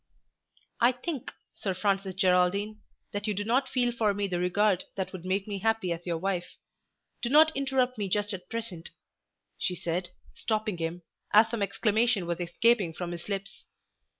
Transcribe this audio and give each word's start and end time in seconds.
"I 0.79 0.93
think, 0.93 1.31
Sir 1.53 1.75
Francis 1.75 2.15
Geraldine, 2.15 2.81
that 3.11 3.27
you 3.27 3.35
do 3.35 3.43
not 3.43 3.69
feel 3.69 3.91
for 3.91 4.15
me 4.15 4.25
the 4.27 4.39
regard 4.39 4.85
that 4.95 5.13
would 5.13 5.25
make 5.25 5.47
me 5.47 5.59
happy 5.59 5.91
as 5.91 6.07
your 6.07 6.17
wife. 6.17 6.55
Do 7.21 7.29
not 7.29 7.55
interrupt 7.55 7.99
me 7.99 8.09
just 8.09 8.33
at 8.33 8.49
present," 8.49 8.89
she 9.59 9.75
said, 9.75 10.09
stopping 10.33 10.79
him, 10.79 11.03
as 11.33 11.51
some 11.51 11.61
exclamation 11.61 12.25
was 12.25 12.39
escaping 12.39 12.93
from 12.95 13.11
his 13.11 13.29
lips. 13.29 13.67